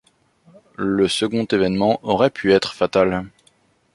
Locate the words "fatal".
2.73-3.27